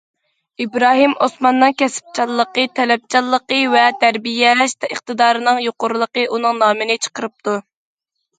ئىبراھىم 0.63 1.11
ئوسماننىڭ 1.25 1.75
كەسىپچانلىقى، 1.81 2.63
تەلەپچانلىقى 2.79 3.59
ۋە 3.75 3.85
تەربىيەلەش 4.05 4.75
ئىقتىدارىنىڭ 4.89 5.61
يۇقىرىلىقى 5.67 6.25
ئۇنىڭ 6.33 6.59
نامىنى 6.65 6.99
چىقىرىپتۇ. 7.07 7.57